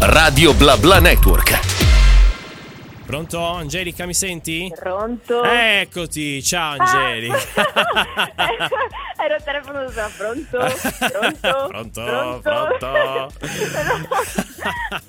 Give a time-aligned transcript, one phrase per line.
[0.00, 1.97] Radio Bla Bla Network.
[3.08, 4.70] Pronto Angelica, mi senti?
[4.78, 5.42] Pronto?
[5.42, 7.38] Eccoti, ciao Angelica.
[7.54, 8.28] Ah.
[9.24, 10.58] Ero al telefono sopra, pronto?
[11.68, 11.68] Pronto?
[11.68, 12.02] Pronto?
[12.42, 12.92] Pronto?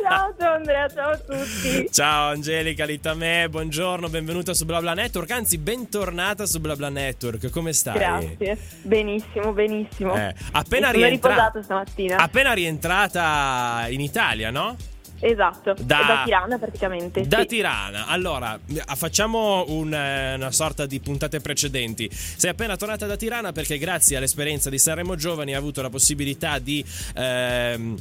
[0.01, 1.89] ciao, ciao Andrea, ciao a tutti.
[1.91, 7.73] Ciao Angelica, Lita me, buongiorno, benvenuta su BlaBla Network, anzi bentornata su BlaBla Network, come
[7.73, 7.95] stai?
[7.97, 10.15] Grazie, benissimo, benissimo.
[10.15, 12.15] Eh, appena Mi sono rientra- riposato stamattina.
[12.15, 14.77] Appena rientrata in Italia, no?
[15.19, 17.27] Esatto, Da- da, Tirana praticamente.
[17.27, 17.47] Da sì.
[17.47, 18.59] Tirana, allora
[18.95, 22.09] facciamo un, eh, una sorta di puntate precedenti.
[22.11, 26.59] Sei appena tornata da Tirana perché grazie all'esperienza di Sanremo Giovani hai avuto la possibilità
[26.59, 26.83] di
[27.15, 27.97] ehm,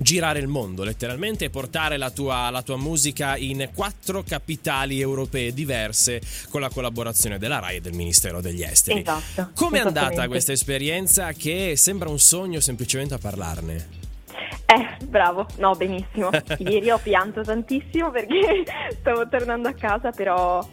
[0.00, 5.52] girare il mondo letteralmente e portare la tua, la tua musica in quattro capitali europee
[5.52, 9.00] diverse con la collaborazione della RAI e del Ministero degli Esteri.
[9.00, 9.50] Esatto.
[9.54, 13.99] Come è andata questa esperienza che sembra un sogno semplicemente a parlarne?
[14.72, 16.30] Eh, bravo, no, benissimo.
[16.58, 18.62] Ieri ho pianto tantissimo perché
[19.00, 20.64] stavo tornando a casa, però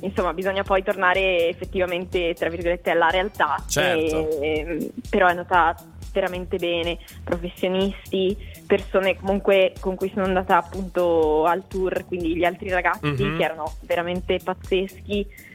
[0.00, 3.62] insomma bisogna poi tornare effettivamente, tra virgolette, alla realtà.
[3.68, 4.40] Certo.
[4.40, 5.74] E, però è andata
[6.12, 8.36] veramente bene, professionisti,
[8.66, 13.36] persone comunque con cui sono andata appunto al tour, quindi gli altri ragazzi Mhm.
[13.38, 15.50] che erano veramente pazzeschi.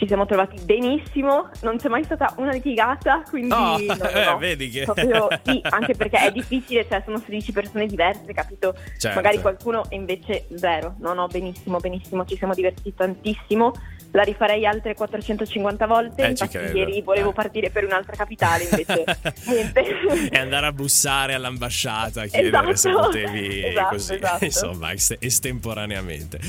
[0.00, 4.24] Ci siamo trovati benissimo, non c'è mai stata una litigata, quindi Oh, no, no, eh,
[4.24, 4.38] no.
[4.38, 8.74] vedi che- Proprio sì, anche perché è difficile, cioè sono 16 persone diverse, capito?
[8.96, 9.14] Certo.
[9.20, 10.94] Magari qualcuno invece zero.
[11.00, 13.74] No, no, benissimo, benissimo, ci siamo divertiti tantissimo.
[14.12, 16.24] La rifarei altre 450 volte.
[16.24, 17.34] Eh, Infatti ieri volevo Eh.
[17.34, 19.04] partire per un'altra capitale, invece
[19.46, 19.84] niente.
[20.30, 23.04] e andare a bussare all'ambasciata a chiedere se Esatto.
[23.06, 24.44] potevi Esatto, così, esatto.
[24.46, 26.40] insomma, est- estemporaneamente.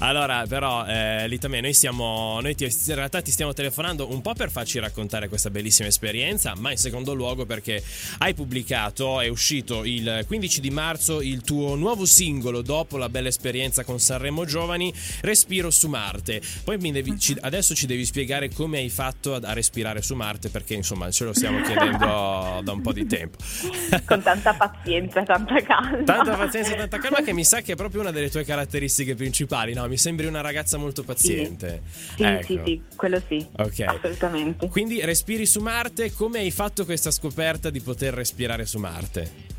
[0.00, 4.34] Allora, però, eh, Litame, noi stiamo, noi ti- in realtà ti stiamo telefonando un po'
[4.34, 7.82] per farci raccontare questa bellissima esperienza, ma in secondo luogo perché
[8.18, 13.28] hai pubblicato, è uscito il 15 di marzo il tuo nuovo singolo dopo la bella
[13.28, 16.40] esperienza con Sanremo Giovani, Respiro su Marte.
[16.62, 20.74] Poi devi- ci- adesso ci devi spiegare come hai fatto a respirare su Marte, perché
[20.74, 23.38] insomma ce lo stiamo chiedendo da un po' di tempo.
[24.06, 26.02] Con tanta pazienza, tanta calma.
[26.04, 29.14] Tanta pazienza e tanta calma che mi sa che è proprio una delle tue caratteristiche
[29.14, 29.86] principali, no?
[29.88, 31.82] Mi sembri una ragazza molto paziente.
[32.16, 32.46] Sì, Ecco.
[32.46, 33.46] sì, sì, quello sì.
[33.56, 33.80] Ok.
[33.80, 34.68] Assolutamente.
[34.68, 39.52] Quindi respiri su Marte, come hai fatto questa scoperta di poter respirare su Marte?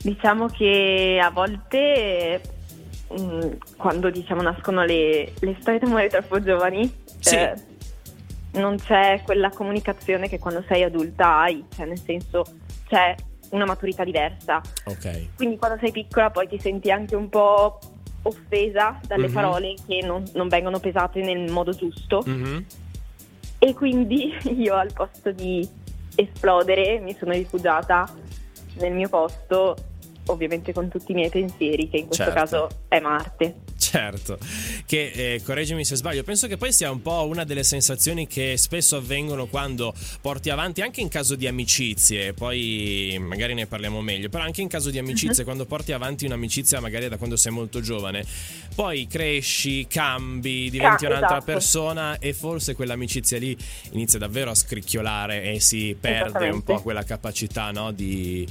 [0.00, 2.40] Diciamo che a volte
[3.18, 7.34] mm, quando diciamo nascono le, le storie d'amore troppo giovani Sì.
[7.34, 7.54] eh,
[8.52, 12.44] non c'è quella comunicazione che quando sei adulta hai, cioè nel senso
[12.88, 13.14] c'è
[13.50, 14.60] una maturità diversa.
[14.84, 15.34] Ok.
[15.36, 17.78] Quindi quando sei piccola poi ti senti anche un po'
[18.28, 19.32] offesa dalle Mhm.
[19.32, 22.64] parole che non, non vengono pesate nel modo giusto Mhm.
[23.58, 25.66] e quindi io al posto di
[26.14, 28.06] esplodere mi sono rifugiata
[28.80, 29.74] nel mio posto,
[30.26, 32.38] ovviamente con tutti i miei pensieri, che in questo Certo.
[32.38, 33.54] caso è Marte.
[33.90, 34.38] Certo,
[34.84, 38.58] che eh, correggimi se sbaglio, penso che poi sia un po' una delle sensazioni che
[38.58, 44.28] spesso avvengono quando porti avanti anche in caso di amicizie, poi magari ne parliamo meglio,
[44.28, 47.80] però anche in caso di amicizie, quando porti avanti un'amicizia magari da quando sei molto
[47.80, 48.26] giovane,
[48.74, 51.44] poi cresci, cambi, diventi Ca- un'altra esatto.
[51.44, 53.56] persona e forse quell'amicizia lì
[53.92, 58.46] inizia davvero a scricchiolare e si perde un po' quella capacità no, di.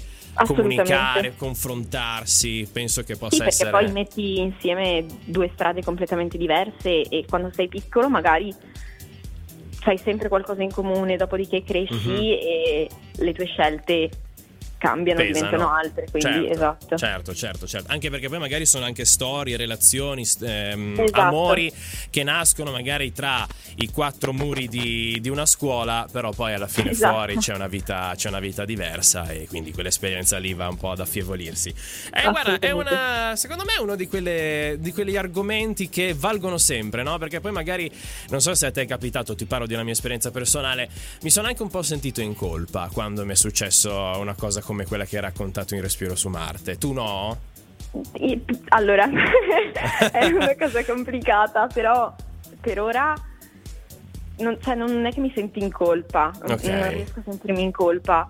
[0.46, 3.70] Comunicare, confrontarsi, penso che possa Sì, perché essere...
[3.72, 8.54] poi metti insieme due strade completamente diverse e quando sei piccolo magari
[9.80, 12.16] c'hai sempre qualcosa in comune, dopodiché cresci Mhm.
[12.20, 14.10] e le tue scelte
[14.78, 15.46] cambiano, Pesano.
[15.46, 16.96] diventano altre, quindi certo, esatto.
[16.98, 17.92] Certo, certo, certo.
[17.92, 21.22] Anche perché poi magari sono anche storie, relazioni, ehm, Esatto.
[21.22, 21.74] amori
[22.10, 23.46] che nascono magari tra
[23.78, 27.14] i quattro muri di, di una scuola, però poi alla fine Esatto.
[27.14, 30.92] fuori c'è una, vita, c'è una vita diversa e quindi quell'esperienza lì va un po'
[30.92, 31.74] ad affievolirsi.
[32.14, 36.58] Eh, guarda, è una, secondo me è uno di, quelle- di quegli argomenti che valgono
[36.58, 37.18] sempre, no?
[37.18, 37.92] Perché poi magari,
[38.30, 40.90] non so se a te è capitato, ti parlo di una mia esperienza personale,
[41.22, 44.86] mi sono anche un po' sentito in colpa quando mi è successo una cosa come
[44.86, 46.78] quella che hai raccontato in Respiro su Marte.
[46.78, 47.38] Tu no?
[48.70, 49.08] Allora,
[50.12, 52.14] è una cosa complicata, però
[52.60, 53.14] per ora
[54.40, 56.64] non, cioè, non è che mi sento in colpa, non- Ok.
[56.66, 58.28] non riesco a sentirmi in colpa.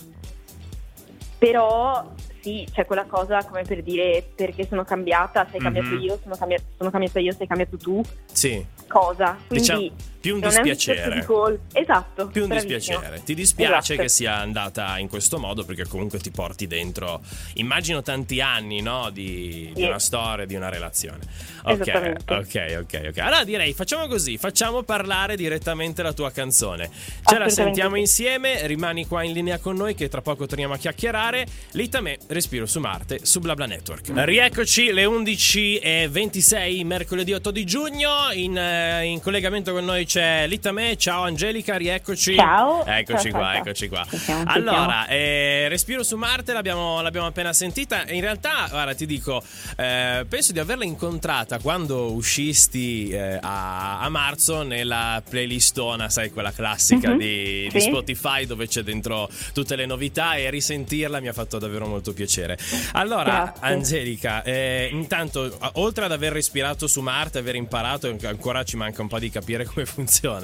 [1.39, 2.11] Però
[2.41, 5.99] sì, c'è quella cosa come per dire perché sono cambiata, sei cambiato Mhm.
[6.01, 8.01] io, sono, cambia- sono cambiata io, sei cambiato tu,
[8.31, 8.63] Sì.
[8.87, 9.35] cosa?
[9.47, 9.91] Quindi Diciamo,
[10.27, 11.25] più un non dispiacere.
[11.25, 12.27] col- Esatto.
[12.27, 12.77] più un bravissimo.
[12.77, 13.23] dispiacere.
[13.23, 14.01] Ti dispiace Esatto.
[14.01, 17.21] che sia andata in questo modo perché comunque ti porti dentro,
[17.55, 19.87] immagino tanti anni no, di, di Sì.
[19.87, 21.19] una storia, di una relazione.
[21.63, 23.17] Ok, ok, ok, ok.
[23.19, 26.89] Allora direi facciamo così, facciamo parlare direttamente la tua canzone.
[27.23, 28.01] Ce la sentiamo sì.
[28.01, 31.45] insieme, rimani qua in linea con noi che tra poco torniamo a chiacchierare.
[31.71, 34.11] Litame, respiro su Marte, su BlaBla Network.
[34.13, 40.97] Rieccoci, le 11.26, mercoledì 8 di giugno, in, eh, in collegamento con noi c'è Litame,
[40.97, 42.35] ciao Angelica, rieccoci.
[42.35, 42.85] Ciao.
[42.85, 44.05] Eccoci Ciao, qua, ciao, eccoci qua.
[44.09, 48.03] Ci siamo, allora, eh, respiro su Marte l'abbiamo, l'abbiamo appena sentita.
[48.09, 49.43] In realtà, guarda, ti dico,
[49.75, 56.51] eh, penso di averla incontrata quando uscisti eh, a, a marzo nella playlistona, sai, quella
[56.51, 57.87] classica Mhm, di, di sì.
[57.89, 62.57] Spotify dove c'è dentro tutte le novità e risentirla mi ha fatto davvero molto piacere.
[62.93, 63.67] Allora, Grazie.
[63.67, 69.07] Angelica, eh, intanto, oltre ad aver respirato su Marte, aver imparato, ancora ci manca un
[69.07, 69.96] po' di capire come funziona.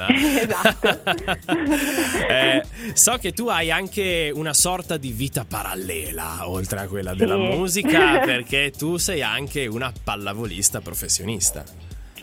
[0.13, 1.01] Esatto.
[2.27, 2.63] Eh,
[2.93, 7.41] so che tu hai anche una sorta di vita parallela oltre a quella della Sì.
[7.55, 11.63] musica perché tu sei anche una pallavolista professionista.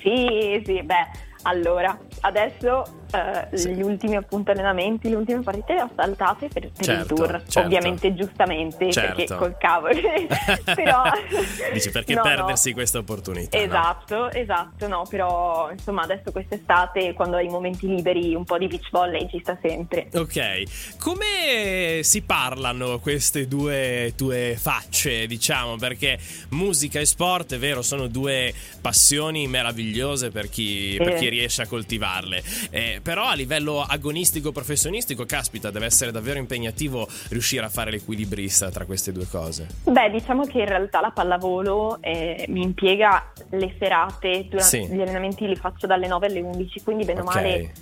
[0.02, 1.08] Sì, sì, beh,
[1.42, 3.70] allora, adesso eh, Sì.
[3.74, 7.30] gli ultimi appunto allenamenti, le ultime partite le ho saltate per, per Certo, il tour,
[7.46, 7.60] certo.
[7.60, 9.14] ovviamente giustamente, Certo.
[9.16, 9.94] perché col cavolo,
[10.74, 11.02] però...
[11.72, 12.28] Dici perché no, no.
[12.28, 13.56] perdersi questa opportunità?
[13.58, 13.64] no?
[13.64, 18.66] Esatto, esatto, no, però insomma adesso quest'estate quando hai i momenti liberi un po' di
[18.66, 20.08] beach volley ci sta sempre.
[20.14, 20.62] Ok,
[20.98, 26.18] come si parlano queste due tue facce, diciamo, perché
[26.50, 31.66] musica e sport, è vero, sono due passioni meravigliose per chi, per chi riesce a
[31.66, 37.90] coltivarle, Eh, però a livello agonistico professionistico, caspita, deve essere davvero impegnativo riuscire a fare
[37.90, 39.66] l'equilibrista tra queste due cose.
[39.84, 44.86] Beh, diciamo che in realtà la pallavolo eh, mi impiega le serate, durante Sì.
[44.86, 47.72] gli allenamenti li faccio dalle 9 alle 11, quindi bene o Ok, male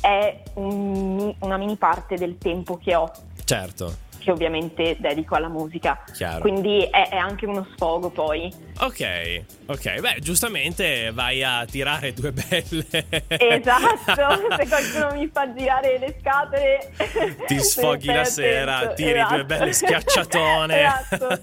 [0.00, 3.10] è un una mini parte del tempo che ho,
[3.44, 6.02] certo, che ovviamente dedico alla musica.
[6.14, 6.40] chiaro.
[6.40, 8.68] Quindi è, è anche uno sfogo poi.
[8.82, 12.86] Ok, ok, beh, giustamente vai a tirare due belle.
[13.28, 16.90] Esatto, se qualcuno mi fa girare le scatole.
[17.46, 19.44] Ti sfoghi la sera, attento, tiri due esatto.
[19.44, 21.40] belle schiacciatone esatto.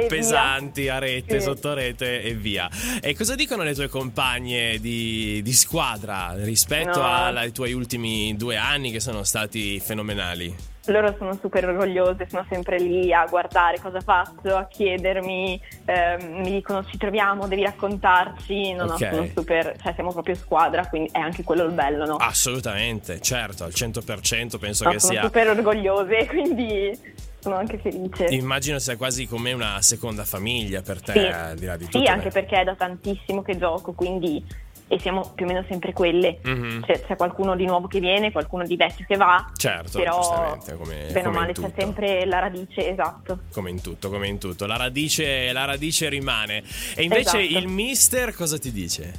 [0.08, 1.44] Pesanti a rete, Sì.
[1.44, 2.68] sotto rete e via.
[3.02, 7.06] E cosa dicono le tue compagne di, di squadra rispetto No.
[7.06, 10.68] ai tuoi ultimi due anni che sono stati fenomenali?
[10.86, 16.50] Loro sono super orgogliose, sono sempre lì a guardare cosa faccio, a chiedermi, ehm, mi
[16.50, 19.08] dicono ci troviamo, devi raccontarci, no, no, Ok.
[19.10, 22.16] sono super, cioè siamo proprio squadra, quindi è anche quello il bello, no?
[22.16, 25.22] Assolutamente, certo, al 100% penso No, che sono sia...
[25.22, 26.98] super orgogliose, quindi
[27.38, 28.24] sono anche felice.
[28.30, 31.18] Immagino sia quasi come una seconda famiglia per te, Sì.
[31.18, 31.98] al di là di tutto.
[32.00, 34.44] Sì, anche perché è da tantissimo che gioco, quindi
[34.92, 36.38] e siamo più o meno sempre quelle.
[36.42, 36.84] Mhm.
[36.84, 41.06] C'è, c'è qualcuno di nuovo che viene, qualcuno di vecchio che va, Certo, però come,
[41.12, 43.38] bene o male c'è sempre la radice, esatto.
[43.52, 44.66] Come in tutto, come in tutto.
[44.66, 46.64] La radice, la radice rimane.
[46.96, 47.58] E invece Esatto.
[47.58, 49.12] il mister cosa ti dice?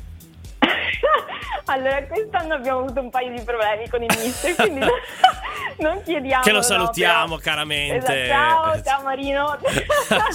[1.66, 4.82] allora, quest'anno abbiamo avuto un paio di problemi con il mister, quindi
[5.80, 6.44] non chiediamo.
[6.44, 8.28] Che lo salutiamo caramente.
[8.28, 9.58] ciao, ciao Marino.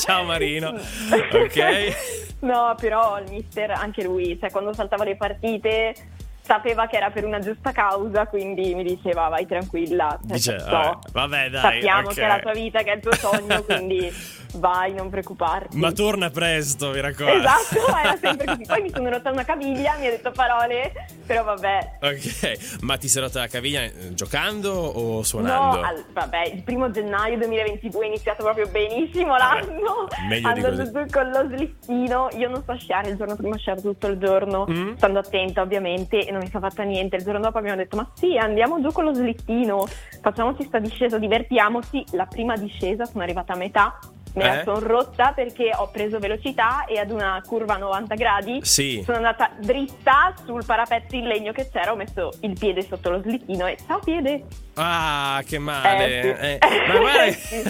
[0.03, 0.69] Ciao Marino.
[0.71, 2.26] Ok.
[2.41, 5.95] No, però il mister, anche lui, cioè quando saltava le partite
[6.47, 10.17] sapeva che era per una giusta causa, quindi mi diceva vai tranquilla.
[10.23, 11.61] Cioè, Dice, so, vabbè, vabbè, dai.
[11.61, 12.15] sappiamo ok.
[12.15, 14.13] che è la tua vita, che è il tuo sogno, quindi
[14.59, 15.77] vai, non preoccuparti.
[15.77, 17.39] Ma torna presto, mi raccomando.
[17.41, 18.63] Esatto, era sempre così.
[18.67, 20.93] Poi mi sono rotta una caviglia, mi ha detto parole,
[21.27, 21.99] però vabbè.
[22.03, 25.81] Ok, ma ti sei rotta la caviglia eh, giocando o suonando?
[25.81, 30.07] No, al- vabbè, il primo gennaio 2022 è iniziato proprio benissimo Vabbè, l'anno.
[30.29, 30.93] meglio di Andando così.
[30.93, 32.29] giù con lo slittino.
[32.37, 34.97] Io non so sciare, il giorno prima sciare tutto il giorno, Mm.
[34.97, 37.17] stando attenta ovviamente, e non mi sono fatta niente.
[37.17, 39.87] Il giorno dopo abbiamo detto, ma sì, andiamo giù con lo slittino,
[40.21, 42.05] facciamoci sta discesa, divertiamoci.
[42.13, 43.99] La prima discesa sono arrivata a metà.
[44.37, 44.65] Me la Eh?
[44.65, 49.01] sono rotta perché ho preso velocità e ad una curva a 90 gradi Sì.
[49.03, 53.21] sono andata dritta sul parapetto in legno che c'era, ho messo il piede sotto lo
[53.23, 54.45] slittino e ciao piede.
[54.75, 56.39] Ah, che male.
[56.39, 56.93] Eh, Eh, sì.
[56.93, 57.63] ma, guarda, Sì.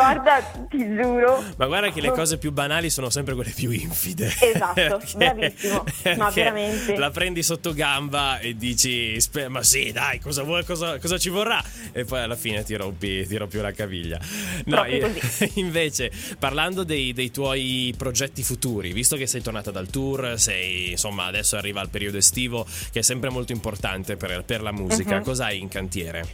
[0.00, 1.44] Guarda, ti giuro.
[1.56, 4.32] ma guarda che le cose più banali sono sempre quelle più infide.
[4.40, 5.84] Esatto, bravissimo.
[6.16, 6.96] Ma veramente.
[6.96, 11.28] La prendi sotto gamba e dici, "Spe- ma sì, dai, cosa, vuoi, cosa, cosa ci
[11.28, 11.62] vorrà?
[11.92, 14.18] E poi alla fine ti rompi, ti rompi la caviglia.
[14.66, 15.52] No, io- così.
[15.60, 21.24] invece, parlando dei, dei tuoi progetti futuri, visto che sei tornata dal tour, sei, insomma,
[21.26, 25.22] adesso arriva il periodo estivo, che è sempre molto importante per, per la musica, Mhm.
[25.24, 26.24] cosa hai in cantiere?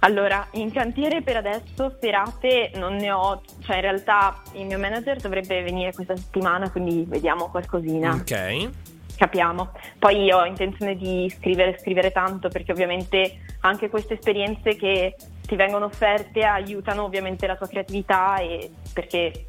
[0.00, 5.18] Allora, in cantiere per adesso serate non ne ho, cioè in realtà il mio manager
[5.20, 8.14] dovrebbe venire questa settimana, quindi vediamo qualcosina.
[8.14, 8.70] Ok.
[9.16, 9.72] capiamo.
[9.98, 15.14] Poi io ho intenzione di scrivere, scrivere tanto perché ovviamente anche queste esperienze che
[15.46, 19.48] ti vengono offerte aiutano ovviamente la tua creatività e perché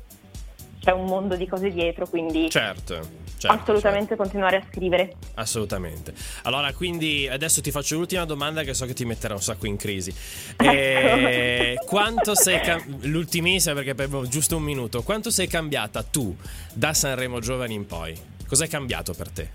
[0.82, 3.21] c'è un mondo di cose dietro, quindi certo.
[3.42, 4.22] Certo, assolutamente certo.
[4.22, 5.16] continuare a scrivere.
[5.34, 6.14] Assolutamente.
[6.44, 9.78] Allora, quindi adesso ti faccio l'ultima domanda che so che ti metterà un sacco in
[9.78, 10.14] crisi.
[10.58, 11.86] E ecco.
[11.86, 15.02] quanto sei cam- l'ultimissima perché avevo giusto un minuto.
[15.02, 16.36] Quanto sei cambiata tu
[16.72, 18.16] da Sanremo Giovani in poi?
[18.48, 19.50] Cos'è cambiato per te?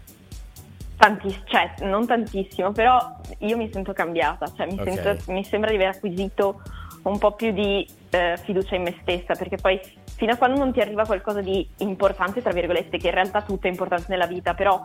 [0.97, 4.95] Tantiss- cioè, non tantissimo, però io mi sento cambiata, cioè mi, okay.
[4.95, 6.61] sento, mi sembra di aver acquisito
[7.03, 9.81] un po' più di eh, fiducia in me stessa, perché poi
[10.17, 13.67] fino a quando non ti arriva qualcosa di importante, tra virgolette, che in realtà tutto
[13.67, 14.81] è importante nella vita, però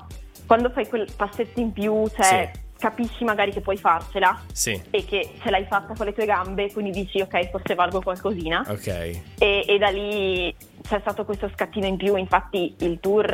[0.46, 2.52] quando fai quel passetto in più, cioè...
[2.54, 2.70] Sì.
[2.82, 4.82] Capisci magari che puoi farcela sì.
[4.90, 8.66] e che ce l'hai fatta con le tue gambe, quindi dici ok, forse valgo qualcosina.
[8.68, 8.88] Ok.
[8.88, 13.30] E, e da lì c'è stato questo scattino in più, infatti il tour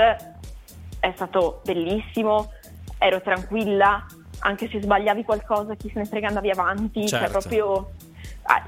[1.00, 2.52] è stato bellissimo,
[2.98, 4.06] ero tranquilla,
[4.40, 7.40] anche se sbagliavi qualcosa, chi se ne frega andavi avanti, cioè, certo.
[7.40, 7.92] cioè proprio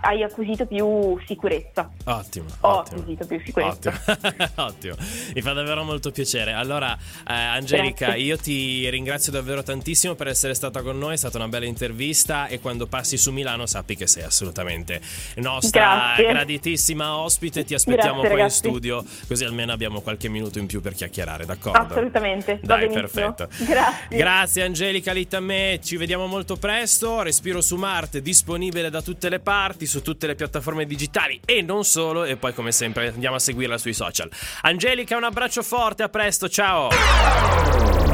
[0.01, 1.89] hai acquisito più sicurezza.
[2.05, 2.47] Ottimo.
[2.61, 3.93] Ho ottimo, acquisito più sicurezza.
[4.05, 4.47] Ottimo.
[4.67, 4.95] ottimo.
[5.33, 6.51] Mi fa davvero molto piacere.
[6.51, 8.23] Allora, eh, Angelica, Grazie.
[8.23, 12.47] io ti ringrazio davvero tantissimo per essere stata con noi, è stata una bella intervista
[12.47, 14.99] e quando passi su Milano sappi che sei assolutamente
[15.35, 16.27] nostra Grazie.
[16.27, 17.63] graditissima ospite.
[17.63, 18.67] Ti aspettiamo Grazie, poi ragazzi.
[18.67, 21.79] in studio, così almeno abbiamo qualche minuto in più per chiacchierare, d'accordo?
[21.79, 22.59] Assolutamente.
[22.61, 23.47] Dai, perfetto.
[23.57, 24.17] Grazie.
[24.17, 27.21] Grazie Angelica Littame, ci vediamo molto presto.
[27.21, 31.61] Respiro su Marte disponibile da tutte le parti parti su tutte le piattaforme digitali e
[31.61, 32.23] non solo.
[32.23, 34.27] E poi, come sempre, andiamo a seguirla sui social.
[34.63, 36.89] Angelica, un abbraccio forte, a presto, ciao!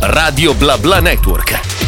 [0.01, 1.85] Radio Bla Bla Network